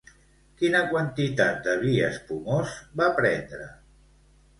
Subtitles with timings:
[0.59, 3.69] Quina quantitat de vi espumós va prendre?